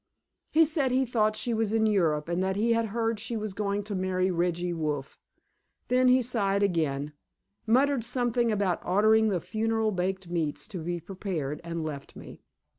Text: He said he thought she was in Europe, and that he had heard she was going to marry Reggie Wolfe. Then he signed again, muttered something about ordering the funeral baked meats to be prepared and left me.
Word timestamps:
He 0.51 0.65
said 0.65 0.89
he 0.89 1.05
thought 1.05 1.35
she 1.35 1.53
was 1.53 1.73
in 1.73 1.85
Europe, 1.85 2.27
and 2.27 2.41
that 2.43 2.55
he 2.55 2.73
had 2.73 2.87
heard 2.87 3.19
she 3.19 3.37
was 3.37 3.53
going 3.53 3.83
to 3.83 3.93
marry 3.93 4.31
Reggie 4.31 4.73
Wolfe. 4.73 5.19
Then 5.89 6.07
he 6.07 6.23
signed 6.23 6.63
again, 6.63 7.13
muttered 7.67 8.03
something 8.03 8.51
about 8.51 8.81
ordering 8.83 9.27
the 9.29 9.39
funeral 9.39 9.91
baked 9.91 10.27
meats 10.27 10.67
to 10.69 10.79
be 10.79 10.99
prepared 10.99 11.61
and 11.63 11.83
left 11.83 12.15
me. 12.15 12.41